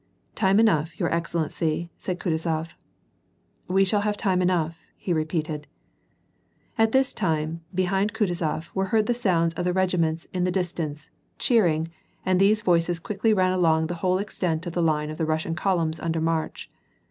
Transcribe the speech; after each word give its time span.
"Time 0.35 0.59
enough, 0.59 0.99
your 0.99 1.13
excellency," 1.13 1.91
said 1.95 2.19
Kutuzof." 2.19 2.73
We 3.77 3.85
shall 3.85 4.01
have 4.01 4.17
time 4.17 4.41
enough," 4.41 4.79
he 4.97 5.13
repeated. 5.13 5.67
At 6.75 6.91
this 6.91 7.13
time, 7.13 7.61
behind 7.75 8.11
Kutuzof, 8.15 8.73
were 8.73 8.85
heard 8.85 9.05
the 9.05 9.13
sounds 9.13 9.53
of 9.53 9.63
the 9.63 9.73
regiments 9.73 10.25
in 10.33 10.43
the 10.43 10.49
distance, 10.49 11.11
cheering, 11.37 11.89
and 12.25 12.39
these 12.39 12.63
voices 12.63 12.97
quickly 12.97 13.31
ran 13.31 13.51
along 13.53 13.85
the 13.85 13.93
whole 14.01 14.17
extent 14.17 14.65
of 14.65 14.73
the 14.73 14.81
line 14.81 15.11
of 15.11 15.19
the 15.19 15.25
Kussian 15.25 15.55
columns 15.55 15.99
under 15.99 16.19
march. 16.19 16.67